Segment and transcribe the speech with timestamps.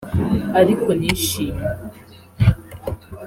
[0.59, 1.67] Ariko nishimye